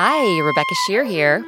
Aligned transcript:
Hi, 0.00 0.38
Rebecca 0.38 0.74
Sheir 0.86 1.04
here. 1.04 1.38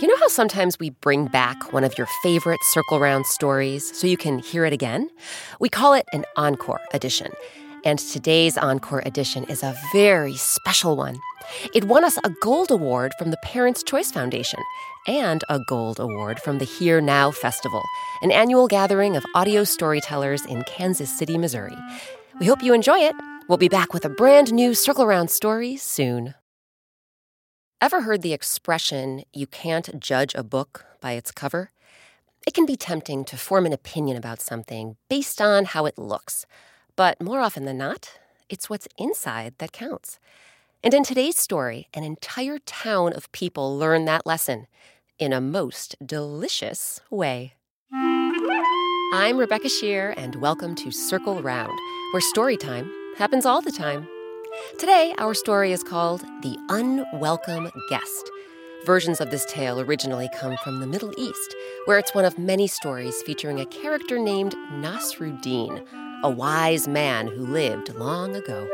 You 0.00 0.08
know 0.08 0.16
how 0.16 0.28
sometimes 0.28 0.78
we 0.78 0.88
bring 0.88 1.26
back 1.26 1.74
one 1.74 1.84
of 1.84 1.98
your 1.98 2.06
favorite 2.22 2.62
Circle 2.62 3.00
Round 3.00 3.26
stories 3.26 3.94
so 3.94 4.06
you 4.06 4.16
can 4.16 4.38
hear 4.38 4.64
it 4.64 4.72
again? 4.72 5.10
We 5.60 5.68
call 5.68 5.92
it 5.92 6.06
an 6.14 6.24
encore 6.34 6.80
edition. 6.94 7.30
And 7.84 7.98
today's 7.98 8.56
encore 8.56 9.02
edition 9.04 9.44
is 9.44 9.62
a 9.62 9.76
very 9.92 10.36
special 10.36 10.96
one. 10.96 11.20
It 11.74 11.84
won 11.84 12.02
us 12.02 12.16
a 12.24 12.30
gold 12.40 12.70
award 12.70 13.12
from 13.18 13.30
the 13.30 13.36
Parents' 13.42 13.82
Choice 13.82 14.10
Foundation 14.10 14.60
and 15.06 15.44
a 15.50 15.60
gold 15.68 16.00
award 16.00 16.40
from 16.40 16.60
the 16.60 16.64
Hear 16.64 17.02
Now 17.02 17.30
Festival, 17.30 17.82
an 18.22 18.32
annual 18.32 18.68
gathering 18.68 19.16
of 19.16 19.26
audio 19.34 19.64
storytellers 19.64 20.46
in 20.46 20.62
Kansas 20.62 21.10
City, 21.10 21.36
Missouri. 21.36 21.76
We 22.40 22.46
hope 22.46 22.62
you 22.62 22.72
enjoy 22.72 23.00
it. 23.00 23.14
We'll 23.48 23.58
be 23.58 23.68
back 23.68 23.92
with 23.92 24.06
a 24.06 24.08
brand 24.08 24.50
new 24.50 24.72
Circle 24.72 25.06
Round 25.06 25.30
story 25.30 25.76
soon. 25.76 26.34
Ever 27.80 28.00
heard 28.00 28.22
the 28.22 28.32
expression, 28.32 29.22
you 29.32 29.46
can't 29.46 30.00
judge 30.00 30.34
a 30.34 30.42
book 30.42 30.84
by 31.00 31.12
its 31.12 31.30
cover? 31.30 31.70
It 32.44 32.52
can 32.52 32.66
be 32.66 32.74
tempting 32.74 33.24
to 33.26 33.36
form 33.36 33.66
an 33.66 33.72
opinion 33.72 34.16
about 34.16 34.40
something 34.40 34.96
based 35.08 35.40
on 35.40 35.64
how 35.64 35.86
it 35.86 35.96
looks, 35.96 36.44
but 36.96 37.22
more 37.22 37.38
often 37.38 37.66
than 37.66 37.78
not, 37.78 38.18
it's 38.48 38.68
what's 38.68 38.88
inside 38.98 39.54
that 39.58 39.70
counts. 39.70 40.18
And 40.82 40.92
in 40.92 41.04
today's 41.04 41.38
story, 41.38 41.86
an 41.94 42.02
entire 42.02 42.58
town 42.58 43.12
of 43.12 43.30
people 43.30 43.78
learn 43.78 44.06
that 44.06 44.26
lesson 44.26 44.66
in 45.20 45.32
a 45.32 45.40
most 45.40 45.94
delicious 46.04 47.00
way. 47.10 47.54
I'm 49.12 49.38
Rebecca 49.38 49.68
Sheir, 49.68 50.14
and 50.16 50.34
welcome 50.42 50.74
to 50.74 50.90
Circle 50.90 51.42
Round, 51.42 51.78
where 52.12 52.20
story 52.22 52.56
time 52.56 52.90
happens 53.18 53.46
all 53.46 53.62
the 53.62 53.70
time. 53.70 54.08
Today, 54.78 55.14
our 55.18 55.34
story 55.34 55.72
is 55.72 55.82
called 55.82 56.22
The 56.42 56.56
Unwelcome 56.68 57.70
Guest. 57.90 58.30
Versions 58.86 59.20
of 59.20 59.30
this 59.30 59.44
tale 59.46 59.80
originally 59.80 60.28
come 60.38 60.56
from 60.62 60.80
the 60.80 60.86
Middle 60.86 61.12
East, 61.18 61.56
where 61.84 61.98
it's 61.98 62.14
one 62.14 62.24
of 62.24 62.38
many 62.38 62.66
stories 62.66 63.20
featuring 63.22 63.60
a 63.60 63.66
character 63.66 64.18
named 64.18 64.54
Nasruddin, 64.72 65.84
a 66.22 66.30
wise 66.30 66.86
man 66.86 67.26
who 67.26 67.46
lived 67.46 67.94
long 67.94 68.36
ago. 68.36 68.68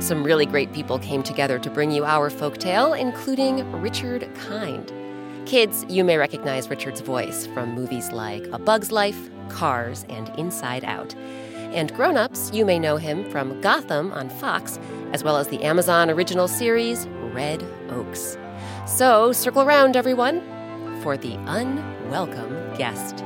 Some 0.00 0.22
really 0.22 0.46
great 0.46 0.72
people 0.72 0.98
came 0.98 1.22
together 1.22 1.58
to 1.58 1.70
bring 1.70 1.90
you 1.90 2.04
our 2.04 2.30
folk 2.30 2.58
tale, 2.58 2.94
including 2.94 3.70
Richard 3.80 4.28
Kind. 4.36 4.92
Kids, 5.46 5.84
you 5.88 6.04
may 6.04 6.16
recognize 6.16 6.70
Richard's 6.70 7.00
voice 7.00 7.46
from 7.48 7.74
movies 7.74 8.12
like 8.12 8.46
A 8.52 8.58
Bug's 8.58 8.92
Life, 8.92 9.30
Cars, 9.48 10.04
and 10.08 10.28
Inside 10.38 10.84
Out. 10.84 11.14
And 11.72 11.94
grown-ups, 11.94 12.50
you 12.52 12.64
may 12.64 12.78
know 12.78 12.96
him 12.96 13.30
from 13.30 13.60
Gotham 13.60 14.12
on 14.12 14.28
Fox, 14.28 14.78
as 15.12 15.22
well 15.22 15.36
as 15.36 15.48
the 15.48 15.62
Amazon 15.62 16.10
original 16.10 16.48
series 16.48 17.06
Red 17.32 17.62
Oaks. 17.90 18.36
So 18.86 19.32
circle 19.32 19.62
around, 19.62 19.96
everyone, 19.96 20.40
for 21.02 21.16
the 21.16 21.34
unwelcome 21.46 22.76
guest. 22.76 23.18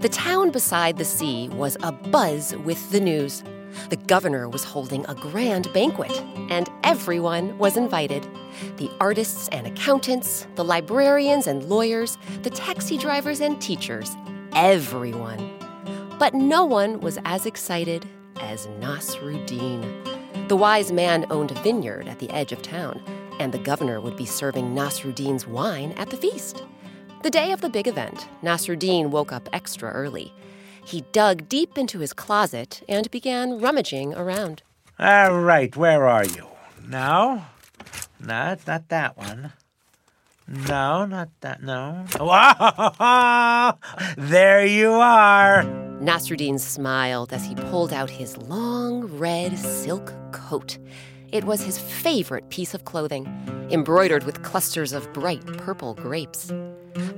The 0.00 0.08
town 0.10 0.50
beside 0.50 0.98
the 0.98 1.04
sea 1.04 1.48
was 1.48 1.76
abuzz 1.78 2.54
with 2.64 2.90
the 2.90 3.00
news. 3.00 3.42
The 3.88 3.96
governor 3.96 4.48
was 4.48 4.64
holding 4.64 5.04
a 5.06 5.14
grand 5.14 5.72
banquet, 5.72 6.12
and 6.50 6.68
everyone 6.82 7.56
was 7.58 7.76
invited 7.76 8.26
the 8.76 8.90
artists 9.00 9.48
and 9.48 9.66
accountants, 9.66 10.46
the 10.54 10.64
librarians 10.64 11.46
and 11.46 11.64
lawyers, 11.64 12.16
the 12.42 12.50
taxi 12.50 12.96
drivers 12.96 13.40
and 13.40 13.60
teachers, 13.60 14.16
everyone. 14.54 15.52
But 16.18 16.34
no 16.34 16.64
one 16.64 17.00
was 17.00 17.18
as 17.24 17.44
excited 17.46 18.06
as 18.40 18.66
Nasruddin. 18.80 20.48
The 20.48 20.56
wise 20.56 20.92
man 20.92 21.26
owned 21.30 21.50
a 21.50 21.60
vineyard 21.62 22.08
at 22.08 22.18
the 22.18 22.30
edge 22.30 22.52
of 22.52 22.62
town, 22.62 23.02
and 23.38 23.52
the 23.52 23.58
governor 23.58 24.00
would 24.00 24.16
be 24.16 24.26
serving 24.26 24.74
Nasruddin's 24.74 25.46
wine 25.46 25.92
at 25.92 26.10
the 26.10 26.16
feast. 26.16 26.62
The 27.22 27.30
day 27.30 27.52
of 27.52 27.60
the 27.60 27.68
big 27.68 27.88
event, 27.88 28.28
Nasruddin 28.42 29.10
woke 29.10 29.32
up 29.32 29.48
extra 29.52 29.90
early. 29.90 30.32
He 30.86 31.00
dug 31.10 31.48
deep 31.48 31.76
into 31.76 31.98
his 31.98 32.12
closet 32.12 32.82
and 32.88 33.10
began 33.10 33.58
rummaging 33.58 34.14
around. 34.14 34.62
All 35.00 35.40
right, 35.40 35.76
where 35.76 36.06
are 36.06 36.24
you? 36.24 36.46
Now? 36.86 37.48
No, 38.20 38.52
it's 38.52 38.68
not 38.68 38.88
that 38.88 39.18
one. 39.18 39.52
No, 40.46 41.04
not 41.04 41.28
that. 41.40 41.60
No. 41.60 42.06
there 44.16 44.64
you 44.64 44.92
are. 44.92 45.64
Nasruddin 46.00 46.60
smiled 46.60 47.32
as 47.32 47.44
he 47.44 47.56
pulled 47.56 47.92
out 47.92 48.08
his 48.08 48.36
long 48.36 49.06
red 49.18 49.58
silk 49.58 50.14
coat. 50.30 50.78
It 51.32 51.42
was 51.42 51.62
his 51.62 51.80
favorite 51.80 52.48
piece 52.50 52.74
of 52.74 52.84
clothing, 52.84 53.26
embroidered 53.72 54.22
with 54.22 54.44
clusters 54.44 54.92
of 54.92 55.12
bright 55.12 55.44
purple 55.58 55.94
grapes. 55.94 56.52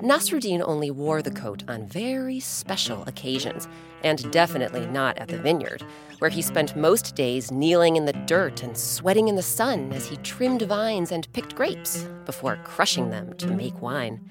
Nasruddin 0.02 0.62
only 0.64 0.90
wore 0.90 1.22
the 1.22 1.30
coat 1.30 1.62
on 1.68 1.86
very 1.86 2.40
special 2.40 3.04
occasions, 3.04 3.68
and 4.02 4.30
definitely 4.32 4.86
not 4.86 5.16
at 5.18 5.28
the 5.28 5.38
vineyard, 5.38 5.84
where 6.18 6.30
he 6.30 6.42
spent 6.42 6.76
most 6.76 7.14
days 7.14 7.50
kneeling 7.50 7.96
in 7.96 8.04
the 8.04 8.12
dirt 8.12 8.62
and 8.62 8.76
sweating 8.76 9.28
in 9.28 9.36
the 9.36 9.42
sun 9.42 9.92
as 9.92 10.06
he 10.06 10.16
trimmed 10.18 10.62
vines 10.62 11.12
and 11.12 11.32
picked 11.32 11.54
grapes 11.54 12.04
before 12.24 12.58
crushing 12.64 13.10
them 13.10 13.32
to 13.34 13.46
make 13.48 13.80
wine. 13.80 14.28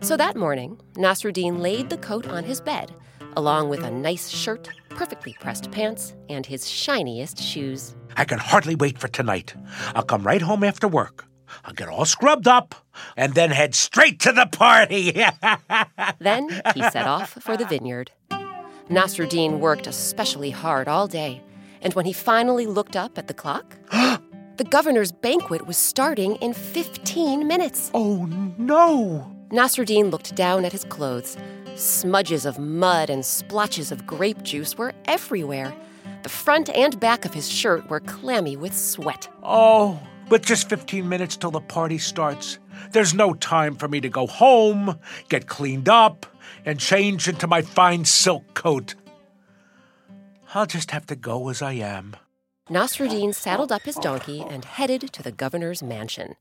So 0.00 0.16
that 0.16 0.36
morning, 0.36 0.80
Nasruddin 0.94 1.60
laid 1.60 1.90
the 1.90 1.98
coat 1.98 2.26
on 2.26 2.44
his 2.44 2.60
bed, 2.60 2.94
along 3.36 3.68
with 3.68 3.84
a 3.84 3.90
nice 3.90 4.28
shirt, 4.28 4.68
perfectly 4.90 5.36
pressed 5.38 5.70
pants, 5.70 6.14
and 6.28 6.44
his 6.46 6.68
shiniest 6.68 7.38
shoes. 7.38 7.94
I 8.16 8.24
can 8.24 8.38
hardly 8.38 8.74
wait 8.74 8.98
for 8.98 9.08
tonight. 9.08 9.54
I'll 9.94 10.02
come 10.02 10.24
right 10.24 10.42
home 10.42 10.64
after 10.64 10.88
work. 10.88 11.27
I'll 11.64 11.74
get 11.74 11.88
all 11.88 12.04
scrubbed 12.04 12.48
up 12.48 12.74
and 13.16 13.34
then 13.34 13.50
head 13.50 13.74
straight 13.74 14.20
to 14.20 14.32
the 14.32 14.46
party. 14.46 15.12
then 16.18 16.48
he 16.74 16.82
set 16.90 17.06
off 17.06 17.30
for 17.30 17.56
the 17.56 17.64
vineyard. 17.64 18.10
Nasruddin 18.88 19.58
worked 19.58 19.86
especially 19.86 20.50
hard 20.50 20.88
all 20.88 21.06
day, 21.06 21.42
and 21.82 21.92
when 21.94 22.06
he 22.06 22.12
finally 22.12 22.66
looked 22.66 22.96
up 22.96 23.18
at 23.18 23.28
the 23.28 23.34
clock, 23.34 23.76
the 23.90 24.66
governor's 24.68 25.12
banquet 25.12 25.66
was 25.66 25.76
starting 25.76 26.36
in 26.36 26.54
15 26.54 27.46
minutes. 27.46 27.90
Oh 27.92 28.24
no! 28.58 29.30
Nasruddin 29.50 30.10
looked 30.10 30.34
down 30.34 30.64
at 30.64 30.72
his 30.72 30.84
clothes. 30.84 31.36
Smudges 31.74 32.44
of 32.44 32.58
mud 32.58 33.10
and 33.10 33.24
splotches 33.24 33.92
of 33.92 34.06
grape 34.06 34.42
juice 34.42 34.76
were 34.76 34.92
everywhere. 35.04 35.74
The 36.22 36.28
front 36.28 36.68
and 36.70 36.98
back 36.98 37.24
of 37.24 37.34
his 37.34 37.48
shirt 37.50 37.88
were 37.88 38.00
clammy 38.00 38.56
with 38.56 38.76
sweat. 38.76 39.28
Oh, 39.42 40.00
but 40.28 40.42
just 40.42 40.68
15 40.68 41.08
minutes 41.08 41.36
till 41.36 41.50
the 41.50 41.60
party 41.60 41.98
starts. 41.98 42.58
There's 42.92 43.14
no 43.14 43.34
time 43.34 43.74
for 43.74 43.88
me 43.88 44.00
to 44.00 44.08
go 44.08 44.26
home, 44.26 44.98
get 45.28 45.46
cleaned 45.46 45.88
up, 45.88 46.26
and 46.64 46.78
change 46.78 47.28
into 47.28 47.46
my 47.46 47.62
fine 47.62 48.04
silk 48.04 48.54
coat. 48.54 48.94
I'll 50.54 50.66
just 50.66 50.90
have 50.92 51.06
to 51.06 51.16
go 51.16 51.48
as 51.48 51.62
I 51.62 51.72
am. 51.72 52.16
Nasruddin 52.70 53.34
saddled 53.34 53.72
up 53.72 53.82
his 53.82 53.96
donkey 53.96 54.44
and 54.48 54.64
headed 54.64 55.12
to 55.12 55.22
the 55.22 55.32
governor's 55.32 55.82
mansion. 55.82 56.36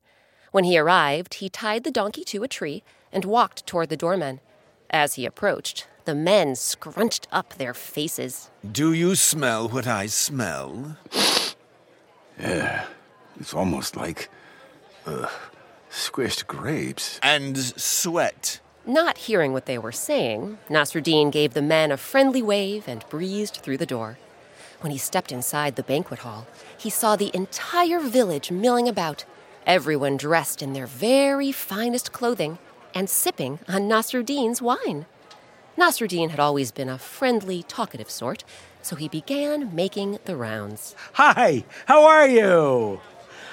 When 0.51 0.63
he 0.63 0.78
arrived, 0.78 1.36
he 1.36 1.50
tied 1.50 1.83
the 1.83 1.92
donkey 1.92 2.24
to 2.25 2.44
a 2.44 2.48
tree 2.48 2.83
and 3.12 3.25
walked 3.25 3.66
toward 3.66 3.90
the 3.90 3.98
doorman. 3.98 4.40
As 4.90 5.16
he 5.16 5.25
approached, 5.25 5.88
the 6.06 6.16
men 6.16 6.56
scrunched 6.56 7.28
up 7.31 7.56
their 7.56 7.74
faces. 7.74 8.50
Do 8.69 8.94
you 8.94 9.16
smell 9.16 9.68
what 9.68 9.88
I 9.88 10.07
smell? 10.07 10.98
Yeah, 12.40 12.86
it's 13.39 13.54
almost 13.54 13.95
like 13.95 14.30
uh, 15.06 15.28
squished 15.89 16.48
grapes. 16.48 17.19
And 17.24 17.57
sweat. 17.57 18.60
Not 18.86 19.18
hearing 19.18 19.51
what 19.51 19.66
they 19.66 19.78
were 19.78 19.92
saying, 19.92 20.60
Nasruddin 20.69 21.31
gave 21.31 21.54
the 21.54 21.62
men 21.62 21.92
a 21.92 21.98
friendly 21.98 22.42
wave 22.42 22.88
and 22.88 23.07
breezed 23.10 23.57
through 23.57 23.78
the 23.78 23.86
door. 23.86 24.18
When 24.80 24.92
he 24.92 24.98
stepped 24.98 25.31
inside 25.31 25.75
the 25.75 25.84
banquet 25.84 26.19
hall, 26.19 26.48
he 26.78 26.89
saw 26.89 27.16
the 27.16 27.31
entire 27.34 28.00
village 28.00 28.51
milling 28.51 28.88
about, 28.88 29.25
everyone 29.66 30.16
dressed 30.16 30.62
in 30.62 30.74
their 30.74 30.88
very 30.88 31.51
finest 31.51 32.13
clothing 32.13 32.60
and 32.94 33.10
sipping 33.10 33.60
on 33.68 33.90
Nasruddin's 33.90 34.62
wine. 34.62 35.06
Nasruddin 35.78 36.30
had 36.30 36.40
always 36.40 36.72
been 36.72 36.90
a 36.90 36.98
friendly, 36.98 37.63
talkative 37.63 38.10
sort, 38.10 38.44
so 38.81 38.95
he 38.95 39.10
began 39.10 39.75
making 39.75 40.19
the 40.25 40.36
rounds. 40.36 40.95
Hi, 41.13 41.66
how 41.88 42.06
are 42.06 42.28
you? 42.28 43.01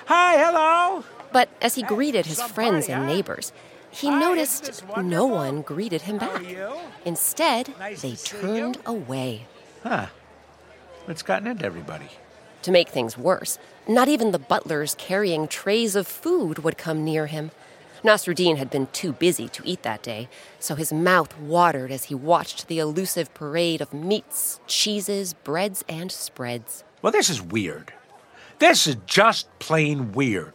Hi, 0.06 0.36
hello. 0.36 1.04
But 1.32 1.48
as 1.62 1.74
he 1.74 1.82
greeted 1.82 2.26
his 2.26 2.42
friends 2.42 2.88
and 2.88 3.06
neighbors, 3.06 3.52
he 3.90 4.08
Hi, 4.08 4.18
noticed 4.18 4.84
no 4.96 5.26
one 5.26 5.62
greeted 5.62 6.02
him 6.02 6.18
back. 6.18 6.42
Instead, 7.04 7.70
Nice 7.78 8.02
they 8.02 8.14
turned 8.16 8.76
you. 8.76 8.82
away. 8.86 9.46
Huh. 9.82 10.06
What's 11.06 11.22
gotten 11.22 11.48
into 11.48 11.64
everybody? 11.64 12.08
To 12.62 12.70
make 12.70 12.88
things 12.88 13.16
worse, 13.18 13.58
not 13.86 14.08
even 14.08 14.30
the 14.32 14.38
butlers 14.38 14.94
carrying 14.96 15.48
trays 15.48 15.96
of 15.96 16.06
food 16.06 16.60
would 16.60 16.78
come 16.78 17.04
near 17.04 17.26
him. 17.26 17.50
Nasruddin 18.02 18.56
had 18.58 18.70
been 18.70 18.88
too 18.88 19.12
busy 19.12 19.48
to 19.48 19.62
eat 19.64 19.82
that 19.82 20.02
day, 20.02 20.28
so 20.58 20.74
his 20.74 20.92
mouth 20.92 21.38
watered 21.38 21.90
as 21.90 22.04
he 22.04 22.14
watched 22.14 22.68
the 22.68 22.78
elusive 22.78 23.32
parade 23.32 23.80
of 23.80 23.94
meats, 23.94 24.60
cheeses, 24.66 25.32
breads, 25.34 25.84
and 25.88 26.12
spreads. 26.12 26.84
Well, 27.00 27.12
this 27.12 27.30
is 27.30 27.40
weird. 27.40 27.92
This 28.66 28.86
is 28.86 28.96
just 29.06 29.46
plain 29.58 30.12
weird. 30.12 30.54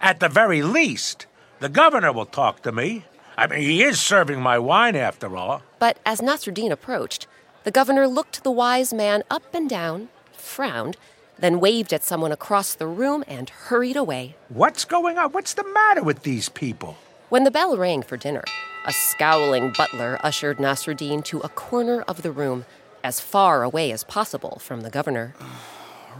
At 0.00 0.20
the 0.20 0.28
very 0.28 0.62
least, 0.62 1.26
the 1.58 1.68
governor 1.68 2.12
will 2.12 2.26
talk 2.26 2.62
to 2.62 2.70
me. 2.70 3.06
I 3.36 3.48
mean, 3.48 3.58
he 3.58 3.82
is 3.82 4.00
serving 4.00 4.40
my 4.40 4.56
wine 4.60 4.94
after 4.94 5.36
all. 5.36 5.62
But 5.80 5.98
as 6.06 6.20
Nasruddin 6.20 6.70
approached, 6.70 7.26
the 7.64 7.72
governor 7.72 8.06
looked 8.06 8.44
the 8.44 8.52
wise 8.52 8.94
man 8.94 9.24
up 9.32 9.42
and 9.52 9.68
down, 9.68 10.10
frowned, 10.32 10.96
then 11.36 11.58
waved 11.58 11.92
at 11.92 12.04
someone 12.04 12.30
across 12.30 12.74
the 12.74 12.86
room 12.86 13.24
and 13.26 13.50
hurried 13.50 13.96
away. 13.96 14.36
What's 14.48 14.84
going 14.84 15.18
on? 15.18 15.32
What's 15.32 15.54
the 15.54 15.68
matter 15.74 16.04
with 16.04 16.22
these 16.22 16.48
people? 16.48 16.98
When 17.30 17.42
the 17.42 17.50
bell 17.50 17.76
rang 17.76 18.04
for 18.04 18.16
dinner, 18.16 18.44
a 18.86 18.92
scowling 18.92 19.72
butler 19.76 20.20
ushered 20.22 20.58
Nasruddin 20.58 21.24
to 21.24 21.40
a 21.40 21.48
corner 21.48 22.02
of 22.02 22.22
the 22.22 22.30
room, 22.30 22.64
as 23.02 23.18
far 23.18 23.64
away 23.64 23.90
as 23.90 24.04
possible 24.04 24.60
from 24.60 24.82
the 24.82 24.90
governor. 24.90 25.34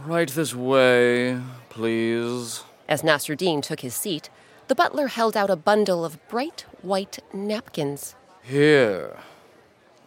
Right 0.05 0.29
this 0.29 0.55
way, 0.55 1.39
please. 1.69 2.63
As 2.87 3.01
Nasruddin 3.01 3.61
took 3.61 3.81
his 3.81 3.93
seat, 3.93 4.29
the 4.67 4.75
butler 4.75 5.07
held 5.07 5.35
out 5.35 5.49
a 5.49 5.55
bundle 5.55 6.05
of 6.05 6.25
bright 6.27 6.65
white 6.81 7.19
napkins. 7.33 8.15
Here. 8.41 9.17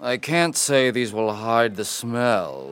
I 0.00 0.16
can't 0.16 0.56
say 0.56 0.90
these 0.90 1.12
will 1.12 1.32
hide 1.32 1.76
the 1.76 1.84
smell, 1.84 2.70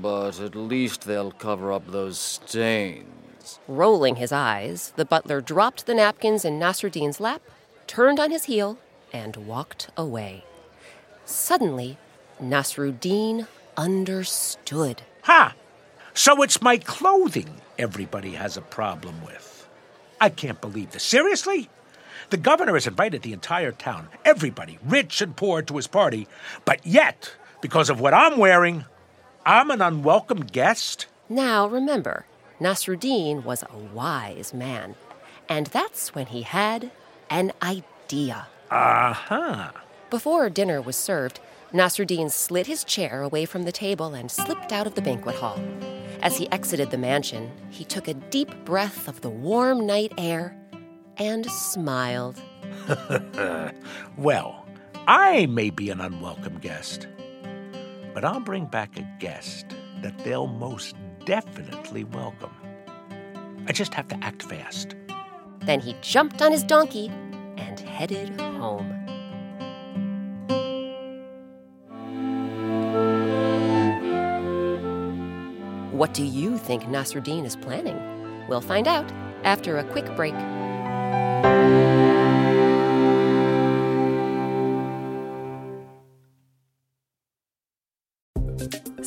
but 0.00 0.40
at 0.40 0.56
least 0.56 1.02
they'll 1.02 1.30
cover 1.30 1.72
up 1.72 1.86
those 1.86 2.18
stains. 2.18 3.60
Rolling 3.68 4.16
his 4.16 4.32
eyes, 4.32 4.92
the 4.96 5.04
butler 5.04 5.40
dropped 5.40 5.86
the 5.86 5.94
napkins 5.94 6.44
in 6.44 6.58
Nasruddin's 6.58 7.20
lap, 7.20 7.42
turned 7.86 8.18
on 8.18 8.30
his 8.30 8.44
heel, 8.44 8.78
and 9.12 9.36
walked 9.36 9.90
away. 9.96 10.44
Suddenly, 11.24 11.98
Nasruddin 12.42 13.46
understood. 13.76 15.02
Ha! 15.22 15.54
So 16.14 16.42
it's 16.42 16.60
my 16.60 16.78
clothing 16.78 17.48
everybody 17.78 18.32
has 18.32 18.56
a 18.56 18.62
problem 18.62 19.24
with. 19.24 19.68
I 20.20 20.28
can't 20.28 20.60
believe 20.60 20.92
this. 20.92 21.02
Seriously? 21.02 21.68
The 22.30 22.36
governor 22.36 22.74
has 22.74 22.86
invited 22.86 23.22
the 23.22 23.32
entire 23.32 23.72
town, 23.72 24.08
everybody, 24.24 24.78
rich 24.84 25.20
and 25.20 25.36
poor, 25.36 25.62
to 25.62 25.76
his 25.76 25.86
party, 25.86 26.28
but 26.64 26.86
yet, 26.86 27.34
because 27.60 27.90
of 27.90 28.00
what 28.00 28.14
I'm 28.14 28.38
wearing, 28.38 28.84
I'm 29.44 29.70
an 29.70 29.82
unwelcome 29.82 30.44
guest? 30.44 31.06
Now 31.28 31.66
remember, 31.66 32.26
Nasruddin 32.60 33.44
was 33.44 33.64
a 33.64 33.76
wise 33.76 34.54
man, 34.54 34.94
and 35.48 35.66
that's 35.68 36.14
when 36.14 36.26
he 36.26 36.42
had 36.42 36.90
an 37.28 37.52
idea. 37.62 38.46
Uh 38.70 39.12
huh. 39.12 39.72
Before 40.08 40.48
dinner 40.48 40.80
was 40.80 40.96
served, 40.96 41.40
Nasruddin 41.72 42.30
slid 42.30 42.66
his 42.66 42.84
chair 42.84 43.22
away 43.22 43.44
from 43.46 43.64
the 43.64 43.72
table 43.72 44.14
and 44.14 44.30
slipped 44.30 44.72
out 44.72 44.86
of 44.86 44.94
the 44.94 45.02
banquet 45.02 45.36
hall. 45.36 45.58
As 46.22 46.36
he 46.36 46.50
exited 46.52 46.90
the 46.90 46.98
mansion, 46.98 47.50
he 47.70 47.84
took 47.84 48.06
a 48.06 48.14
deep 48.14 48.64
breath 48.64 49.08
of 49.08 49.20
the 49.22 49.28
warm 49.28 49.86
night 49.86 50.12
air 50.16 50.56
and 51.16 51.44
smiled. 51.46 52.40
Well, 54.16 54.66
I 55.08 55.46
may 55.46 55.70
be 55.70 55.90
an 55.90 56.00
unwelcome 56.00 56.58
guest, 56.58 57.08
but 58.14 58.24
I'll 58.24 58.40
bring 58.40 58.66
back 58.66 58.98
a 58.98 59.08
guest 59.18 59.66
that 60.02 60.16
they'll 60.18 60.46
most 60.46 60.94
definitely 61.24 62.04
welcome. 62.04 62.54
I 63.66 63.72
just 63.72 63.94
have 63.94 64.06
to 64.08 64.22
act 64.22 64.42
fast. 64.42 64.94
Then 65.60 65.80
he 65.80 65.96
jumped 66.02 66.42
on 66.42 66.52
his 66.52 66.62
donkey 66.62 67.08
and 67.56 67.80
headed 67.80 68.38
home. 68.40 69.01
What 76.02 76.14
do 76.14 76.24
you 76.24 76.58
think 76.58 76.82
Nasruddin 76.86 77.44
is 77.44 77.54
planning? 77.54 77.96
We'll 78.48 78.60
find 78.60 78.88
out 78.88 79.08
after 79.44 79.78
a 79.78 79.84
quick 79.84 80.06
break. 80.16 80.34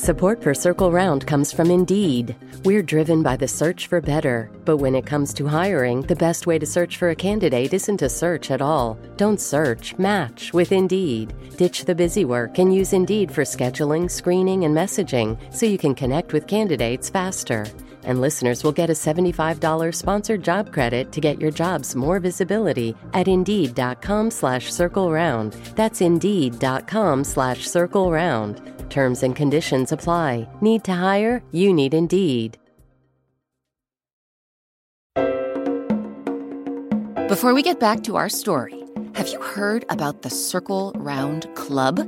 Support 0.05 0.43
for 0.43 0.53
Circle 0.53 0.91
Round 0.91 1.25
comes 1.25 1.51
from 1.51 1.71
Indeed. 1.71 2.35
We're 2.63 2.83
driven 2.83 3.23
by 3.23 3.37
the 3.37 3.47
search 3.47 3.87
for 3.87 4.01
better, 4.01 4.51
but 4.63 4.77
when 4.77 4.93
it 4.93 5.07
comes 5.07 5.33
to 5.33 5.47
hiring, 5.47 6.03
the 6.03 6.15
best 6.15 6.45
way 6.45 6.59
to 6.59 6.65
search 6.67 6.97
for 6.97 7.09
a 7.09 7.15
candidate 7.15 7.73
isn't 7.73 7.97
to 7.97 8.07
search 8.07 8.51
at 8.51 8.61
all. 8.61 8.99
Don't 9.17 9.41
search, 9.41 9.97
match 9.97 10.53
with 10.53 10.71
Indeed. 10.71 11.33
Ditch 11.57 11.85
the 11.85 11.95
busy 11.95 12.23
work 12.23 12.59
and 12.59 12.71
use 12.71 12.93
Indeed 12.93 13.31
for 13.31 13.41
scheduling, 13.41 14.07
screening, 14.07 14.63
and 14.65 14.77
messaging 14.77 15.39
so 15.51 15.65
you 15.65 15.79
can 15.79 15.95
connect 15.95 16.33
with 16.33 16.45
candidates 16.45 17.09
faster. 17.09 17.65
And 18.05 18.21
listeners 18.21 18.63
will 18.63 18.71
get 18.71 18.89
a 18.89 18.93
$75 18.93 19.93
sponsored 19.93 20.43
job 20.43 20.71
credit 20.71 21.11
to 21.11 21.19
get 21.19 21.41
your 21.41 21.51
jobs 21.51 21.95
more 21.95 22.19
visibility 22.21 22.95
at 23.13 23.27
Indeed.com 23.27 24.31
slash 24.31 24.71
Circle 24.71 25.11
Round. 25.11 25.53
That's 25.75 26.01
Indeed.com 26.01 27.23
slash 27.23 27.67
Circle 27.67 28.11
Round. 28.11 28.61
Terms 28.89 29.23
and 29.23 29.35
conditions 29.35 29.91
apply. 29.91 30.47
Need 30.61 30.85
to 30.85 30.93
hire? 30.93 31.41
You 31.51 31.73
need 31.73 31.93
Indeed. 31.93 32.57
Before 37.27 37.55
we 37.55 37.63
get 37.63 37.79
back 37.79 38.03
to 38.03 38.17
our 38.17 38.29
story, 38.29 38.85
have 39.15 39.29
you 39.29 39.41
heard 39.41 39.83
about 39.89 40.21
the 40.21 40.29
Circle 40.29 40.91
Round 40.95 41.47
Club? 41.55 42.07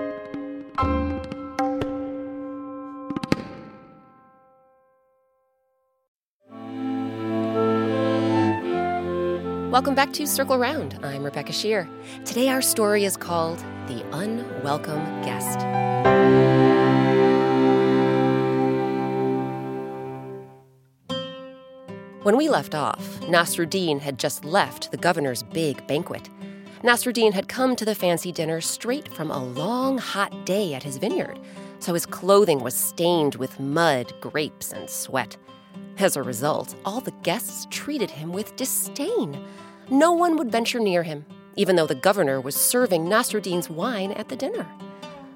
Welcome 9.71 9.95
back 9.95 10.11
to 10.13 10.27
Circle 10.27 10.57
Round. 10.57 10.99
I'm 11.01 11.23
Rebecca 11.23 11.53
Sheir. 11.53 11.87
Today 12.25 12.49
our 12.49 12.61
story 12.61 13.05
is 13.05 13.15
called 13.15 13.57
The 13.87 14.03
Unwelcome 14.11 15.21
Guest. 15.23 15.59
When 22.23 22.35
we 22.35 22.49
left 22.49 22.75
off, 22.75 23.21
Nasruddin 23.21 24.01
had 24.01 24.19
just 24.19 24.43
left 24.43 24.91
the 24.91 24.97
governor's 24.97 25.41
big 25.41 25.87
banquet. 25.87 26.29
Nasruddin 26.83 27.31
had 27.31 27.47
come 27.47 27.77
to 27.77 27.85
the 27.85 27.95
fancy 27.95 28.33
dinner 28.33 28.59
straight 28.59 29.07
from 29.07 29.31
a 29.31 29.41
long, 29.41 29.97
hot 29.99 30.45
day 30.45 30.73
at 30.73 30.83
his 30.83 30.97
vineyard, 30.97 31.39
so 31.79 31.93
his 31.93 32.05
clothing 32.05 32.59
was 32.59 32.75
stained 32.75 33.35
with 33.35 33.57
mud, 33.57 34.11
grapes, 34.19 34.73
and 34.73 34.89
sweat. 34.89 35.37
As 35.97 36.15
a 36.15 36.23
result, 36.23 36.75
all 36.83 37.01
the 37.01 37.13
guests 37.23 37.67
treated 37.69 38.09
him 38.09 38.31
with 38.31 38.55
disdain. 38.55 39.45
No 39.89 40.11
one 40.11 40.35
would 40.37 40.51
venture 40.51 40.79
near 40.79 41.03
him, 41.03 41.25
even 41.55 41.75
though 41.75 41.85
the 41.85 41.95
governor 41.95 42.41
was 42.41 42.55
serving 42.55 43.05
Nasruddin's 43.05 43.69
wine 43.69 44.11
at 44.13 44.29
the 44.29 44.35
dinner. 44.35 44.65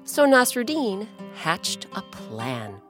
So 0.04 0.26
Nasruddin 0.26 1.06
hatched 1.34 1.86
a 1.94 2.02
plan. 2.02 2.80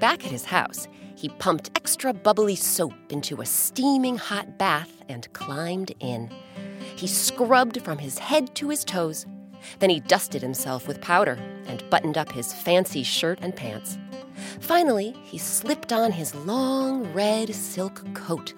Back 0.00 0.24
at 0.24 0.30
his 0.30 0.44
house, 0.44 0.88
he 1.16 1.28
pumped 1.28 1.70
extra 1.74 2.12
bubbly 2.12 2.54
soap 2.54 2.94
into 3.10 3.40
a 3.40 3.46
steaming 3.46 4.16
hot 4.16 4.58
bath 4.58 5.02
and 5.08 5.32
climbed 5.32 5.92
in. 6.00 6.30
He 6.94 7.06
scrubbed 7.06 7.82
from 7.82 7.98
his 7.98 8.18
head 8.18 8.54
to 8.56 8.68
his 8.68 8.84
toes, 8.84 9.26
Then 9.80 9.90
he 9.90 10.00
dusted 10.00 10.42
himself 10.42 10.86
with 10.86 11.00
powder 11.00 11.38
and 11.66 11.82
buttoned 11.90 12.16
up 12.16 12.30
his 12.30 12.52
fancy 12.52 13.02
shirt 13.02 13.40
and 13.42 13.54
pants. 13.54 13.98
Finally, 14.60 15.14
he 15.24 15.38
slipped 15.38 15.92
on 15.92 16.12
his 16.12 16.34
long 16.34 17.12
red 17.12 17.54
silk 17.54 18.02
coat, 18.14 18.54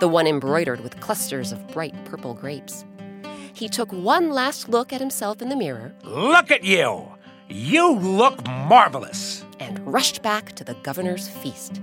the 0.00 0.08
one 0.08 0.26
embroidered 0.26 0.80
with 0.80 1.00
clusters 1.00 1.52
of 1.52 1.66
bright 1.68 1.94
purple 2.04 2.34
grapes. 2.34 2.84
He 3.52 3.68
took 3.68 3.92
one 3.92 4.30
last 4.30 4.68
look 4.68 4.92
at 4.92 5.00
himself 5.00 5.42
in 5.42 5.48
the 5.48 5.56
mirror 5.56 5.92
Look 6.04 6.50
at 6.50 6.64
you! 6.64 7.08
You 7.48 7.94
look 7.96 8.44
marvelous! 8.46 9.44
and 9.58 9.92
rushed 9.92 10.22
back 10.22 10.54
to 10.54 10.64
the 10.64 10.74
governor's 10.74 11.28
feast. 11.28 11.80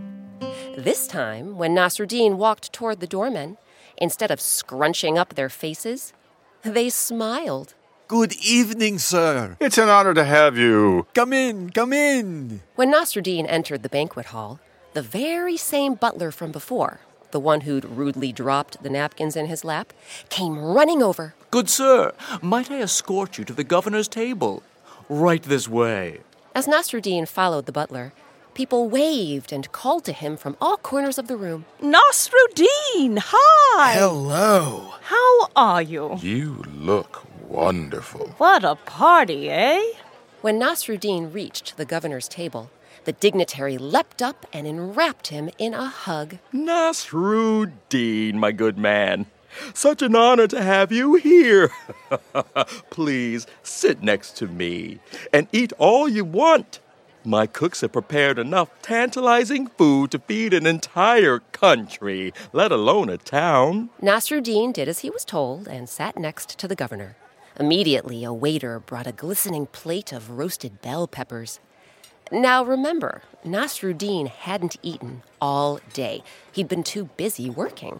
This 0.77 1.07
time, 1.07 1.57
when 1.57 1.75
Nasruddin 1.75 2.37
walked 2.37 2.73
toward 2.73 2.99
the 2.99 3.07
doormen, 3.07 3.57
instead 3.97 4.31
of 4.31 4.41
scrunching 4.41 5.17
up 5.17 5.35
their 5.35 5.49
faces, 5.49 6.13
they 6.63 6.89
smiled. 6.89 7.75
Good 8.07 8.35
evening, 8.37 8.99
sir. 8.99 9.57
It's 9.59 9.77
an 9.77 9.89
honor 9.89 10.13
to 10.13 10.23
have 10.23 10.57
you. 10.57 11.07
Come 11.13 11.33
in, 11.33 11.71
come 11.71 11.91
in. 11.91 12.61
When 12.75 12.93
Nasruddin 12.93 13.45
entered 13.49 13.83
the 13.83 13.89
banquet 13.89 14.27
hall, 14.27 14.61
the 14.93 15.01
very 15.01 15.57
same 15.57 15.95
butler 15.95 16.31
from 16.31 16.53
before, 16.53 17.01
the 17.31 17.39
one 17.41 17.61
who'd 17.61 17.83
rudely 17.83 18.31
dropped 18.31 18.81
the 18.81 18.89
napkins 18.89 19.35
in 19.35 19.47
his 19.47 19.65
lap, 19.65 19.91
came 20.29 20.57
running 20.57 21.03
over. 21.03 21.35
Good 21.51 21.69
sir, 21.69 22.13
might 22.41 22.71
I 22.71 22.79
escort 22.79 23.37
you 23.37 23.43
to 23.43 23.53
the 23.53 23.65
governor's 23.65 24.07
table? 24.07 24.63
Right 25.09 25.43
this 25.43 25.67
way. 25.67 26.21
As 26.55 26.65
Nasruddin 26.65 27.27
followed 27.27 27.65
the 27.65 27.73
butler, 27.73 28.13
people 28.53 28.87
waved 28.87 29.51
and 29.51 29.69
called 29.73 30.05
to 30.05 30.13
him 30.13 30.37
from 30.37 30.55
all 30.61 30.77
corners 30.77 31.17
of 31.17 31.27
the 31.27 31.35
room. 31.35 31.65
Nasruddin, 31.81 33.19
hi! 33.19 33.95
Hello. 33.95 34.93
How 35.01 35.47
are 35.57 35.81
you? 35.81 36.17
You 36.21 36.63
look 36.73 37.26
wonderful. 37.47 38.27
What 38.37 38.63
a 38.63 38.75
party, 38.75 39.49
eh? 39.49 39.81
When 40.41 40.59
Nasruddin 40.59 41.33
reached 41.33 41.77
the 41.77 41.85
governor's 41.85 42.27
table, 42.27 42.69
the 43.05 43.13
dignitary 43.13 43.77
leapt 43.77 44.21
up 44.21 44.45
and 44.51 44.67
enwrapped 44.67 45.27
him 45.27 45.49
in 45.57 45.73
a 45.73 45.85
hug. 45.85 46.37
Nasruddin, 46.53 48.33
my 48.35 48.51
good 48.51 48.77
man. 48.77 49.27
Such 49.73 50.01
an 50.01 50.15
honor 50.15 50.47
to 50.47 50.61
have 50.61 50.91
you 50.91 51.15
here. 51.15 51.71
Please 52.89 53.47
sit 53.63 54.03
next 54.03 54.37
to 54.37 54.47
me 54.47 54.99
and 55.33 55.47
eat 55.51 55.73
all 55.77 56.07
you 56.07 56.23
want. 56.25 56.79
My 57.23 57.45
cooks 57.45 57.81
have 57.81 57.91
prepared 57.91 58.39
enough 58.39 58.69
tantalizing 58.81 59.67
food 59.67 60.11
to 60.11 60.19
feed 60.19 60.53
an 60.53 60.65
entire 60.65 61.39
country, 61.51 62.33
let 62.53 62.71
alone 62.71 63.09
a 63.09 63.17
town. 63.17 63.89
Nasruddin 64.01 64.71
did 64.71 64.87
as 64.87 64.99
he 64.99 65.09
was 65.09 65.25
told 65.25 65.67
and 65.67 65.89
sat 65.89 66.17
next 66.17 66.57
to 66.59 66.67
the 66.67 66.75
governor. 66.75 67.15
Immediately, 67.59 68.23
a 68.23 68.31
waiter 68.31 68.79
brought 68.79 69.07
a 69.07 69.11
glistening 69.11 69.65
plate 69.65 70.11
of 70.11 70.29
roasted 70.31 70.81
bell 70.81 71.07
peppers. 71.07 71.59
Now 72.31 72.63
remember, 72.63 73.23
Nasruddin 73.43 74.27
hadn't 74.27 74.75
eaten 74.83 75.23
all 75.41 75.79
day. 75.93 76.23
He'd 76.51 76.67
been 76.67 76.83
too 76.83 77.05
busy 77.17 77.49
working. 77.49 77.99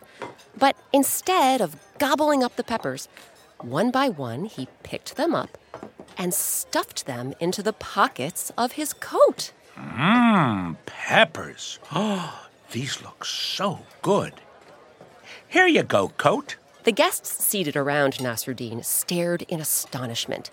But 0.56 0.76
instead 0.94 1.62
of 1.62 1.76
gobbling 1.98 2.44
up 2.44 2.56
the 2.56 2.64
peppers, 2.64 3.08
one 3.60 3.90
by 3.90 4.10
one 4.10 4.46
he 4.46 4.68
picked 4.84 5.16
them 5.16 5.34
up 5.34 5.58
and 6.18 6.34
stuffed 6.34 7.06
them 7.06 7.34
into 7.40 7.64
the 7.64 7.74
pockets 7.74 8.52
of 8.58 8.74
his 8.74 8.94
coat. 8.94 9.54
Mmm, 9.76 10.76
peppers. 10.86 11.80
Oh, 11.94 12.48
these 12.72 13.02
look 13.02 13.26
so 13.26 13.80
good. 14.02 14.34
Here 15.48 15.68
you 15.68 15.84
go, 15.84 16.10
coat. 16.10 16.58
The 16.88 16.94
guests 16.94 17.44
seated 17.44 17.76
around 17.76 18.14
Nasruddin 18.14 18.82
stared 18.86 19.42
in 19.50 19.60
astonishment. 19.60 20.52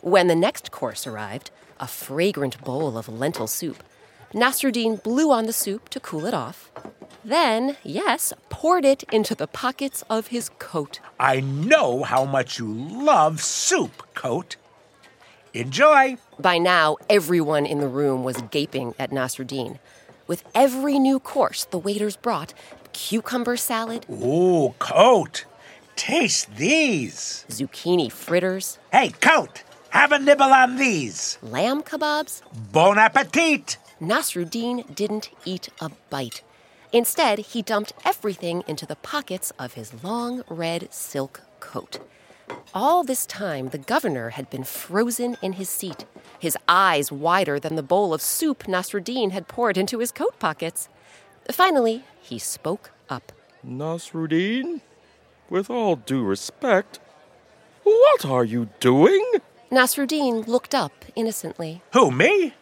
When 0.00 0.26
the 0.26 0.34
next 0.34 0.72
course 0.72 1.06
arrived, 1.06 1.52
a 1.78 1.86
fragrant 1.86 2.60
bowl 2.64 2.98
of 2.98 3.08
lentil 3.08 3.46
soup, 3.46 3.84
Nasruddin 4.34 5.00
blew 5.00 5.30
on 5.30 5.46
the 5.46 5.52
soup 5.52 5.88
to 5.90 6.00
cool 6.00 6.26
it 6.26 6.34
off. 6.34 6.72
Then, 7.24 7.76
yes, 7.84 8.32
poured 8.48 8.84
it 8.84 9.04
into 9.12 9.36
the 9.36 9.46
pockets 9.46 10.02
of 10.10 10.26
his 10.26 10.48
coat. 10.58 10.98
I 11.20 11.38
know 11.38 12.02
how 12.02 12.24
much 12.24 12.58
you 12.58 12.66
love 12.66 13.40
soup, 13.40 14.12
coat. 14.12 14.56
Enjoy. 15.54 16.16
By 16.36 16.58
now, 16.58 16.96
everyone 17.08 17.64
in 17.64 17.78
the 17.78 17.86
room 17.86 18.24
was 18.24 18.42
gaping 18.50 18.96
at 18.98 19.12
Nasruddin. 19.12 19.78
With 20.26 20.42
every 20.52 20.98
new 20.98 21.20
course 21.20 21.64
the 21.64 21.78
waiters 21.78 22.16
brought 22.16 22.54
cucumber 22.92 23.56
salad, 23.56 24.04
Ooh, 24.10 24.74
coat. 24.80 25.44
Taste 25.96 26.54
these. 26.56 27.44
zucchini 27.48 28.10
fritters, 28.12 28.78
Hey, 28.92 29.10
coat. 29.10 29.62
Have 29.90 30.12
a 30.12 30.18
nibble 30.18 30.44
on 30.52 30.76
these. 30.76 31.38
lamb 31.42 31.82
kebabs, 31.82 32.42
Bon 32.72 32.98
appetit. 32.98 33.78
Nasruddin 34.00 34.94
didn't 34.94 35.30
eat 35.46 35.70
a 35.80 35.90
bite. 36.10 36.42
Instead, 36.92 37.38
he 37.38 37.62
dumped 37.62 37.94
everything 38.04 38.62
into 38.68 38.84
the 38.86 38.96
pockets 38.96 39.52
of 39.58 39.72
his 39.72 40.04
long 40.04 40.44
red 40.50 40.92
silk 40.92 41.40
coat. 41.60 41.98
All 42.74 43.02
this 43.02 43.24
time, 43.26 43.70
the 43.70 43.78
governor 43.78 44.30
had 44.30 44.50
been 44.50 44.64
frozen 44.64 45.36
in 45.42 45.54
his 45.54 45.68
seat, 45.70 46.04
his 46.38 46.56
eyes 46.68 47.10
wider 47.10 47.58
than 47.58 47.74
the 47.74 47.82
bowl 47.82 48.12
of 48.14 48.20
soup 48.22 48.64
Nasruddin 48.64 49.32
had 49.32 49.48
poured 49.48 49.76
into 49.78 49.98
his 49.98 50.12
coat 50.12 50.38
pockets. 50.38 50.88
Finally, 51.50 52.04
he 52.20 52.38
spoke 52.38 52.90
up. 53.08 53.32
Nasruddin, 53.66 54.80
with 55.48 55.70
all 55.70 55.96
due 55.96 56.22
respect, 56.22 56.98
what 57.82 58.24
are 58.24 58.44
you 58.44 58.68
doing? 58.80 59.24
Nasruddin 59.70 60.46
looked 60.46 60.74
up 60.74 61.04
innocently. 61.14 61.82
Who, 61.92 62.10
me? 62.10 62.54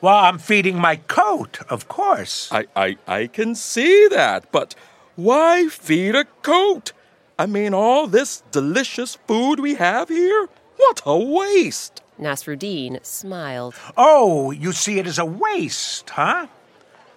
Well, 0.00 0.16
I'm 0.16 0.38
feeding 0.38 0.78
my 0.78 0.96
coat, 0.96 1.60
of 1.68 1.88
course. 1.88 2.48
I, 2.52 2.66
I, 2.76 2.96
I 3.06 3.26
can 3.26 3.54
see 3.54 4.08
that, 4.08 4.50
but 4.52 4.74
why 5.16 5.68
feed 5.68 6.14
a 6.14 6.24
coat? 6.42 6.92
I 7.38 7.46
mean, 7.46 7.74
all 7.74 8.06
this 8.06 8.42
delicious 8.52 9.16
food 9.26 9.60
we 9.60 9.74
have 9.74 10.08
here? 10.08 10.48
What 10.76 11.02
a 11.04 11.18
waste! 11.18 12.02
Nasruddin 12.18 13.04
smiled. 13.04 13.74
Oh, 13.96 14.50
you 14.50 14.72
see 14.72 14.98
it 14.98 15.06
as 15.06 15.18
a 15.18 15.24
waste, 15.24 16.10
huh? 16.10 16.46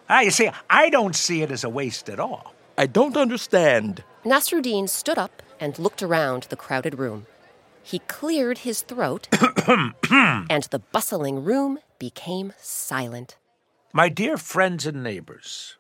Ah, 0.10 0.21
you 0.21 0.31
see, 0.31 0.50
I 0.69 0.89
don't 0.89 1.15
see 1.15 1.41
it 1.41 1.51
as 1.51 1.63
a 1.63 1.69
waste 1.69 2.10
at 2.10 2.19
all. 2.19 2.53
I 2.77 2.86
don't 2.86 3.15
understand. 3.15 4.03
Nasruddin 4.23 4.87
stood 4.87 5.17
up 5.17 5.41
and 5.59 5.79
looked 5.79 6.03
around 6.03 6.43
the 6.43 6.55
crowded 6.55 6.99
room. 6.99 7.25
He 7.81 7.99
cleared 7.99 8.59
his 8.59 8.83
throat, 8.83 9.27
and 9.69 10.63
the 10.69 10.81
bustling 10.91 11.43
room 11.43 11.79
became 11.97 12.53
silent. 12.59 13.37
My 13.93 14.09
dear 14.09 14.37
friends 14.37 14.85
and 14.85 15.03
neighbors, 15.03 15.77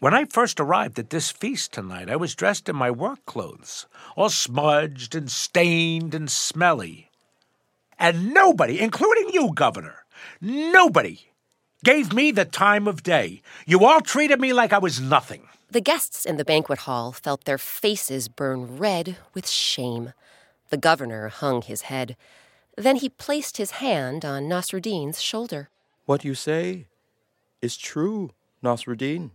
when 0.00 0.14
I 0.14 0.24
first 0.24 0.58
arrived 0.58 0.98
at 0.98 1.10
this 1.10 1.30
feast 1.30 1.72
tonight, 1.72 2.10
I 2.10 2.16
was 2.16 2.34
dressed 2.34 2.68
in 2.68 2.74
my 2.74 2.90
work 2.90 3.24
clothes, 3.24 3.86
all 4.16 4.30
smudged 4.30 5.14
and 5.14 5.30
stained 5.30 6.12
and 6.12 6.28
smelly. 6.28 7.10
And 7.98 8.34
nobody, 8.34 8.80
including 8.80 9.28
you, 9.32 9.52
Governor, 9.54 10.04
nobody 10.40 11.20
gave 11.84 12.12
me 12.12 12.32
the 12.32 12.44
time 12.44 12.88
of 12.88 13.04
day. 13.04 13.42
You 13.64 13.84
all 13.84 14.00
treated 14.00 14.40
me 14.40 14.52
like 14.52 14.72
I 14.72 14.78
was 14.78 15.00
nothing. 15.00 15.46
The 15.72 15.80
guests 15.80 16.26
in 16.26 16.36
the 16.36 16.44
banquet 16.44 16.80
hall 16.80 17.12
felt 17.12 17.44
their 17.44 17.56
faces 17.58 18.26
burn 18.26 18.76
red 18.76 19.18
with 19.34 19.48
shame. 19.48 20.12
The 20.70 20.76
governor 20.76 21.28
hung 21.28 21.62
his 21.62 21.82
head. 21.82 22.16
Then 22.76 22.96
he 22.96 23.08
placed 23.08 23.56
his 23.56 23.72
hand 23.72 24.24
on 24.24 24.48
Nasruddin's 24.48 25.22
shoulder. 25.22 25.70
What 26.06 26.24
you 26.24 26.34
say 26.34 26.86
is 27.62 27.76
true, 27.76 28.30
Nasruddin. 28.64 29.30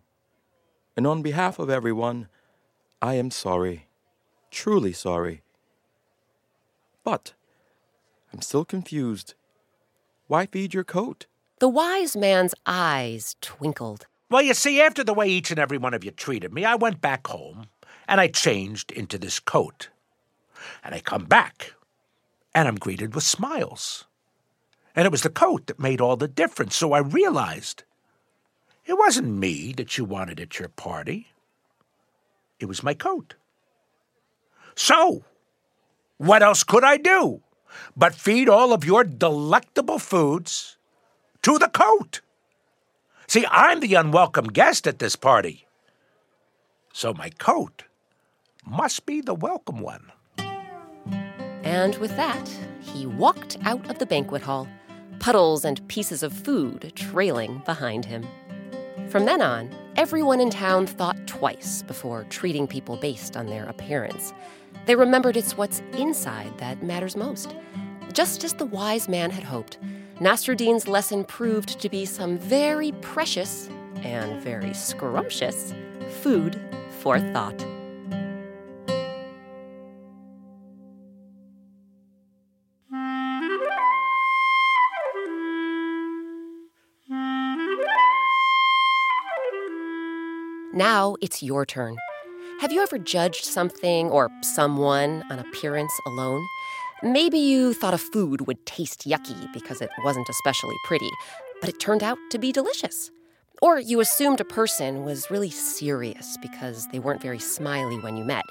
And 0.97 1.07
on 1.07 1.21
behalf 1.21 1.57
of 1.57 1.69
everyone, 1.69 2.27
I 3.01 3.13
am 3.13 3.31
sorry. 3.31 3.87
Truly 4.51 4.91
sorry. 4.91 5.41
But 7.05 7.33
I'm 8.33 8.41
still 8.41 8.65
confused. 8.65 9.35
Why 10.27 10.47
feed 10.47 10.73
your 10.73 10.83
coat? 10.83 11.27
The 11.59 11.69
wise 11.69 12.17
man's 12.17 12.53
eyes 12.65 13.37
twinkled. 13.39 14.07
Well, 14.29 14.41
you 14.41 14.53
see, 14.53 14.81
after 14.81 15.03
the 15.03 15.13
way 15.13 15.27
each 15.27 15.51
and 15.51 15.59
every 15.59 15.77
one 15.77 15.93
of 15.93 16.03
you 16.03 16.11
treated 16.11 16.53
me, 16.53 16.65
I 16.65 16.75
went 16.75 16.99
back 17.01 17.27
home 17.27 17.67
and 18.07 18.19
I 18.19 18.27
changed 18.27 18.91
into 18.91 19.17
this 19.17 19.39
coat. 19.39 19.89
And 20.83 20.95
I 20.95 20.99
come 20.99 21.25
back 21.25 21.73
and 22.53 22.67
I'm 22.67 22.75
greeted 22.75 23.13
with 23.13 23.23
smiles. 23.23 24.05
And 24.95 25.05
it 25.05 25.11
was 25.11 25.21
the 25.21 25.29
coat 25.29 25.67
that 25.67 25.79
made 25.79 26.01
all 26.01 26.15
the 26.15 26.27
difference, 26.27 26.75
so 26.75 26.93
I 26.93 26.99
realized 26.99 27.83
it 28.85 28.97
wasn't 28.97 29.27
me 29.27 29.73
that 29.73 29.97
you 29.97 30.05
wanted 30.05 30.39
at 30.39 30.57
your 30.57 30.69
party, 30.69 31.27
it 32.59 32.65
was 32.65 32.83
my 32.83 32.93
coat. 32.93 33.35
So, 34.75 35.25
what 36.17 36.41
else 36.41 36.63
could 36.63 36.83
I 36.83 36.97
do 36.97 37.41
but 37.95 38.15
feed 38.15 38.47
all 38.47 38.71
of 38.71 38.85
your 38.85 39.03
delectable 39.03 39.99
foods 39.99 40.77
to 41.41 41.59
the 41.59 41.67
coat? 41.67 42.21
See, 43.27 43.45
I'm 43.49 43.79
the 43.79 43.95
unwelcome 43.95 44.47
guest 44.47 44.87
at 44.87 44.99
this 44.99 45.15
party. 45.15 45.67
So 46.93 47.13
my 47.13 47.29
coat 47.29 47.83
must 48.65 49.05
be 49.05 49.21
the 49.21 49.35
welcome 49.35 49.79
one. 49.79 50.11
And 51.63 51.95
with 51.95 52.15
that, 52.15 52.49
he 52.79 53.05
walked 53.05 53.57
out 53.63 53.89
of 53.89 53.99
the 53.99 54.05
banquet 54.05 54.41
hall, 54.41 54.67
puddles 55.19 55.65
and 55.65 55.85
pieces 55.87 56.23
of 56.23 56.31
food 56.31 56.93
trailing 56.95 57.61
behind 57.65 58.05
him. 58.05 58.25
From 59.09 59.25
then 59.25 59.41
on, 59.41 59.69
everyone 59.95 60.39
in 60.39 60.49
town 60.49 60.87
thought 60.87 61.27
twice 61.27 61.83
before 61.83 62.25
treating 62.25 62.67
people 62.67 62.97
based 62.97 63.35
on 63.35 63.47
their 63.47 63.65
appearance. 63.65 64.33
They 64.85 64.95
remembered 64.95 65.35
it's 65.35 65.57
what's 65.57 65.81
inside 65.93 66.57
that 66.59 66.83
matters 66.83 67.15
most. 67.15 67.55
Just 68.13 68.43
as 68.43 68.53
the 68.53 68.65
wise 68.65 69.09
man 69.09 69.31
had 69.31 69.43
hoped, 69.43 69.77
Nasruddin's 70.19 70.87
lesson 70.87 71.25
proved 71.25 71.79
to 71.81 71.89
be 71.89 72.05
some 72.05 72.37
very 72.37 72.93
precious 73.01 73.69
and 73.97 74.41
very 74.41 74.73
scrumptious 74.73 75.73
food 76.21 76.57
for 77.01 77.19
thought. 77.19 77.65
Now 90.73 91.15
it's 91.21 91.43
your 91.43 91.65
turn. 91.65 91.97
Have 92.61 92.71
you 92.71 92.81
ever 92.81 92.97
judged 92.97 93.43
something 93.43 94.09
or 94.09 94.29
someone 94.43 95.23
on 95.29 95.39
appearance 95.39 95.93
alone? 96.05 96.47
Maybe 97.05 97.37
you 97.37 97.75
thought 97.75 97.93
a 97.93 97.99
food 97.99 98.47
would 98.47 98.65
taste 98.65 99.07
yucky 99.07 99.53
because 99.53 99.79
it 99.79 99.91
wasn't 100.03 100.27
especially 100.27 100.75
pretty, 100.85 101.11
but 101.61 101.69
it 101.69 101.79
turned 101.79 102.01
out 102.01 102.17
to 102.31 102.39
be 102.39 102.51
delicious. 102.51 103.11
Or 103.61 103.79
you 103.79 103.99
assumed 103.99 104.41
a 104.41 104.43
person 104.43 105.03
was 105.05 105.29
really 105.29 105.51
serious 105.51 106.35
because 106.41 106.87
they 106.87 106.97
weren't 106.97 107.21
very 107.21 107.37
smiley 107.37 107.99
when 107.99 108.17
you 108.17 108.23
met, 108.23 108.43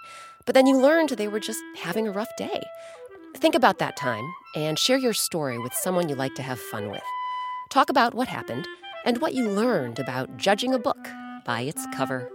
but 0.47 0.55
then 0.55 0.69
you 0.69 0.79
learned 0.79 1.09
they 1.09 1.27
were 1.27 1.41
just 1.41 1.61
having 1.77 2.07
a 2.07 2.13
rough 2.13 2.31
day. 2.39 2.63
Think 3.35 3.57
about 3.57 3.81
that 3.81 3.97
time 3.97 4.33
and 4.55 4.79
share 4.79 4.99
your 4.99 5.15
story 5.15 5.59
with 5.59 5.75
someone 5.75 6.09
you 6.09 6.15
like 6.15 6.37
to 6.37 6.43
have 6.43 6.61
fun 6.61 6.91
with. 6.91 7.03
Talk 7.71 7.91
about 7.91 8.15
what 8.15 8.29
happened 8.29 8.69
and 9.05 9.21
what 9.21 9.35
you 9.35 9.51
learned 9.51 9.99
about 9.99 10.37
judging 10.37 10.73
a 10.73 10.79
book 10.79 11.09
by 11.45 11.63
its 11.63 11.85
cover. 11.93 12.31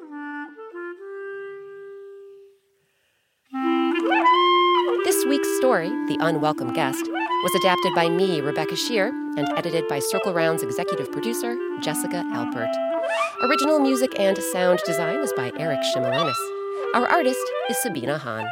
Week's 5.30 5.58
story, 5.58 5.90
The 6.08 6.18
Unwelcome 6.22 6.74
Guest, 6.74 7.06
was 7.06 7.56
adapted 7.62 7.94
by 7.94 8.10
me, 8.10 8.42
Rebecca 8.42 8.74
Sheir, 8.74 9.10
and 9.38 9.48
edited 9.56 9.88
by 9.88 10.00
Circle 10.00 10.34
Round's 10.34 10.64
executive 10.64 11.12
producer, 11.12 11.56
Jessica 11.82 12.24
Alpert. 12.34 12.74
Original 13.44 13.78
music 13.78 14.20
and 14.20 14.36
sound 14.40 14.82
design 14.88 15.20
is 15.20 15.32
by 15.38 15.52
Eric 15.60 15.82
Shimelonis. 15.94 16.34
Our 16.96 17.06
artist 17.08 17.46
is 17.70 17.78
Sabina 17.78 18.18
Hahn. 18.18 18.48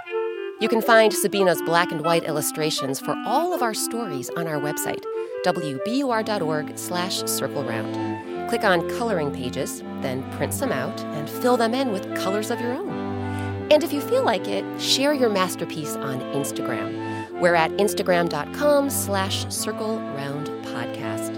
You 0.61 0.69
can 0.69 0.83
find 0.83 1.11
Sabina's 1.11 1.63
black 1.63 1.91
and 1.91 2.05
white 2.05 2.25
illustrations 2.25 2.99
for 2.99 3.15
all 3.25 3.55
of 3.55 3.63
our 3.63 3.73
stories 3.73 4.29
on 4.37 4.45
our 4.45 4.59
website, 4.59 5.03
wbur.org 5.45 6.77
slash 6.77 7.23
circle 7.23 7.63
round. 7.63 8.49
Click 8.49 8.63
on 8.63 8.87
coloring 8.99 9.33
pages, 9.33 9.81
then 10.01 10.29
print 10.33 10.53
some 10.53 10.71
out 10.71 11.01
and 11.05 11.27
fill 11.27 11.57
them 11.57 11.73
in 11.73 11.91
with 11.91 12.15
colors 12.17 12.51
of 12.51 12.61
your 12.61 12.73
own. 12.73 13.06
And 13.69 13.83
if 13.83 13.91
you 13.91 13.99
feel 14.01 14.23
like 14.23 14.47
it, 14.47 14.63
share 14.81 15.13
your 15.13 15.29
masterpiece 15.29 15.95
on 15.97 16.21
Instagram. 16.33 17.39
We're 17.39 17.55
at 17.55 17.71
instagram.com 17.71 18.89
slash 18.89 19.47
circle 19.53 19.99
round 19.99 20.47
podcast. 20.67 21.35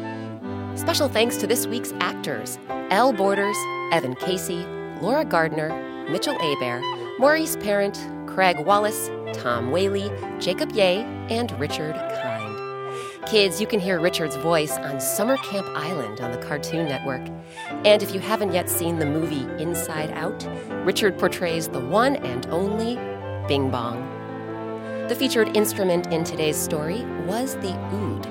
Special 0.78 1.10
thanks 1.10 1.38
to 1.38 1.48
this 1.48 1.66
week's 1.66 1.92
actors, 2.00 2.60
Elle 2.90 3.14
Borders, 3.14 3.58
Evan 3.92 4.16
Casey, 4.16 4.64
Laura 5.02 5.26
Gardner, 5.26 5.70
Mitchell 6.10 6.36
Abair, 6.36 6.82
Maurice 7.20 7.56
Parent, 7.58 8.00
Craig 8.28 8.60
Wallace, 8.60 9.10
Tom 9.34 9.72
Whaley, 9.72 10.12
Jacob 10.40 10.72
Ye, 10.72 11.04
and 11.30 11.52
Richard. 11.60 11.96
Kids, 13.30 13.62
you 13.62 13.68
can 13.68 13.80
hear 13.80 14.00
Richard's 14.00 14.36
voice 14.38 14.72
on 14.72 15.00
Summer 15.00 15.38
Camp 15.38 15.68
Island 15.76 16.20
on 16.20 16.32
the 16.32 16.40
Cartoon 16.40 16.88
Network. 16.88 17.22
And 17.86 18.02
if 18.02 18.12
you 18.12 18.20
haven't 18.20 18.54
yet 18.54 18.68
seen 18.68 18.98
the 18.98 19.06
movie 19.06 19.44
Inside 19.62 20.10
Out, 20.14 20.48
Richard 20.84 21.16
portrays 21.20 21.68
the 21.68 21.80
one 21.80 22.16
and 22.16 22.48
only 22.48 22.96
Bing 23.48 23.70
Bong. 23.70 24.00
The 25.10 25.16
featured 25.16 25.56
instrument 25.56 26.12
in 26.12 26.24
today's 26.24 26.58
story 26.58 27.06
was 27.28 27.54
the 27.58 27.72
oud. 27.72 28.28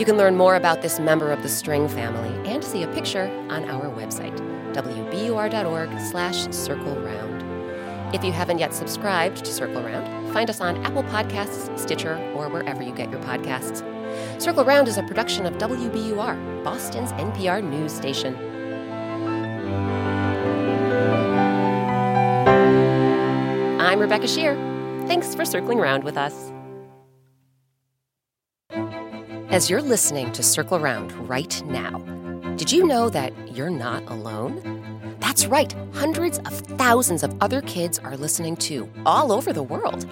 You 0.00 0.04
can 0.04 0.16
learn 0.16 0.34
more 0.34 0.56
about 0.56 0.82
this 0.82 0.98
member 0.98 1.30
of 1.30 1.44
the 1.44 1.48
string 1.48 1.88
family 1.88 2.50
and 2.50 2.64
see 2.64 2.82
a 2.82 2.88
picture 2.88 3.30
on 3.50 3.70
our 3.70 3.88
website, 3.88 4.36
wbur.org 4.74 6.00
slash 6.10 6.52
circle 6.52 6.96
round. 6.96 7.44
If 8.12 8.24
you 8.24 8.32
haven't 8.32 8.58
yet 8.58 8.74
subscribed 8.74 9.44
to 9.44 9.52
Circle 9.52 9.84
Round, 9.84 10.32
find 10.32 10.50
us 10.50 10.60
on 10.60 10.84
Apple 10.84 11.04
Podcasts, 11.04 11.78
Stitcher, 11.78 12.16
or 12.34 12.48
wherever 12.48 12.82
you 12.82 12.92
get 12.92 13.12
your 13.12 13.20
podcasts. 13.20 13.86
Circle 14.38 14.64
Round 14.64 14.88
is 14.88 14.96
a 14.98 15.02
production 15.02 15.46
of 15.46 15.54
WBUR, 15.58 16.64
Boston's 16.64 17.12
NPR 17.12 17.62
news 17.62 17.92
station. 17.92 18.34
I'm 23.80 23.98
Rebecca 23.98 24.26
Sheir. 24.26 24.56
Thanks 25.06 25.34
for 25.34 25.44
circling 25.44 25.78
round 25.78 26.04
with 26.04 26.16
us. 26.16 26.52
As 29.50 29.68
you're 29.68 29.82
listening 29.82 30.30
to 30.32 30.42
Circle 30.44 30.78
Round 30.78 31.12
right 31.28 31.60
now, 31.66 31.98
did 32.56 32.70
you 32.70 32.86
know 32.86 33.08
that 33.10 33.32
you're 33.52 33.68
not 33.68 34.08
alone? 34.08 35.16
That's 35.18 35.46
right, 35.46 35.74
hundreds 35.92 36.38
of 36.38 36.52
thousands 36.60 37.22
of 37.22 37.36
other 37.40 37.60
kids 37.62 37.98
are 37.98 38.16
listening 38.16 38.56
too, 38.56 38.88
all 39.04 39.32
over 39.32 39.52
the 39.52 39.62
world. 39.62 40.06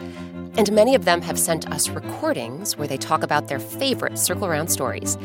And 0.58 0.72
many 0.72 0.96
of 0.96 1.04
them 1.04 1.22
have 1.22 1.38
sent 1.38 1.70
us 1.70 1.88
recordings 1.88 2.76
where 2.76 2.88
they 2.88 2.96
talk 2.96 3.22
about 3.22 3.46
their 3.46 3.60
favorite 3.60 4.18
Circle 4.18 4.48
Round 4.48 4.68
stories. 4.68 5.16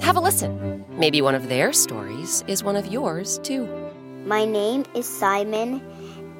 Have 0.00 0.16
a 0.16 0.20
listen. 0.20 0.84
Maybe 0.90 1.22
one 1.22 1.36
of 1.36 1.48
their 1.48 1.72
stories 1.72 2.42
is 2.48 2.64
one 2.64 2.74
of 2.74 2.86
yours 2.86 3.38
too. 3.44 3.68
My 4.26 4.44
name 4.44 4.84
is 4.96 5.06
Simon, 5.06 5.80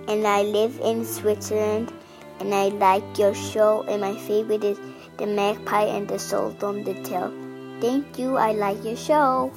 and 0.09 0.27
I 0.27 0.43
live 0.43 0.77
in 0.83 1.05
Switzerland, 1.05 1.93
and 2.41 2.53
I 2.53 2.71
like 2.71 3.17
your 3.17 3.33
show, 3.33 3.85
and 3.89 4.01
my 4.01 4.17
favorite 4.17 4.65
is 4.65 4.81
the 5.19 5.27
magpie 5.29 5.85
and 5.85 6.09
the 6.09 6.19
soul 6.19 6.51
from 6.59 6.83
the 6.83 6.95
tail. 7.05 7.33
Thank 7.81 8.19
you, 8.19 8.39
I 8.39 8.55
like 8.55 8.83
your 8.83 8.97
show. 8.97 9.53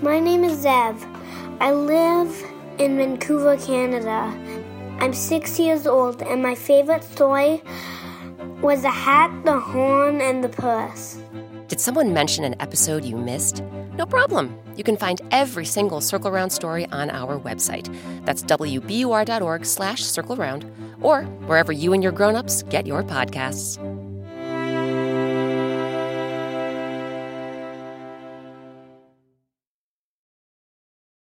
My 0.00 0.18
name 0.18 0.44
is 0.44 0.64
Zev. 0.64 0.96
I 1.60 1.72
live 1.72 2.34
in 2.78 2.96
Vancouver, 2.96 3.58
Canada. 3.58 4.32
I'm 5.00 5.12
six 5.12 5.58
years 5.58 5.86
old, 5.86 6.22
and 6.22 6.42
my 6.42 6.54
favorite 6.54 7.04
story 7.04 7.60
was 8.62 8.82
the 8.82 8.90
hat, 8.90 9.44
the 9.44 9.58
horn, 9.58 10.20
and 10.20 10.42
the 10.42 10.48
purse. 10.48 11.18
Did 11.68 11.80
someone 11.80 12.12
mention 12.12 12.44
an 12.44 12.54
episode 12.60 13.04
you 13.04 13.16
missed? 13.16 13.62
No 13.96 14.06
problem. 14.06 14.56
You 14.76 14.84
can 14.84 14.96
find 14.96 15.20
every 15.30 15.64
single 15.64 16.00
Circle 16.00 16.30
Round 16.30 16.52
story 16.52 16.86
on 16.86 17.10
our 17.10 17.38
website. 17.38 17.92
That's 18.24 18.42
wbur.org 18.42 19.66
slash 19.66 20.02
circle 20.02 20.36
round, 20.36 20.64
or 21.00 21.24
wherever 21.46 21.72
you 21.72 21.92
and 21.92 22.02
your 22.02 22.12
grown-ups 22.12 22.62
get 22.64 22.86
your 22.86 23.02
podcasts. 23.02 23.78